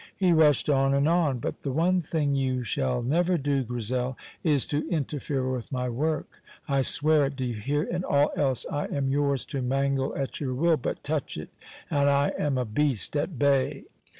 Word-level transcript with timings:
He 0.17 0.31
rushed 0.33 0.67
on 0.67 0.95
and 0.95 1.07
on. 1.07 1.37
"But 1.37 1.61
the 1.61 1.71
one 1.71 2.01
thing 2.01 2.33
you 2.33 2.63
shall 2.63 3.03
never 3.03 3.37
do, 3.37 3.61
Grizel, 3.63 4.17
is 4.43 4.65
to 4.65 4.89
interfere 4.89 5.47
with 5.51 5.71
my 5.71 5.89
work; 5.89 6.41
I 6.67 6.81
swear 6.81 7.27
it, 7.27 7.35
do 7.35 7.45
you 7.45 7.53
hear? 7.53 7.83
In 7.83 8.03
all 8.03 8.31
else 8.35 8.65
I 8.71 8.85
am 8.87 9.09
yours 9.09 9.45
to 9.53 9.61
mangle 9.61 10.15
at 10.17 10.39
your 10.39 10.55
will, 10.55 10.77
but 10.77 11.03
touch 11.03 11.37
it, 11.37 11.49
and 11.91 12.09
I 12.09 12.29
am 12.35 12.57
a 12.57 12.65
beast 12.65 13.15
at 13.15 13.37
bay." 13.37 13.83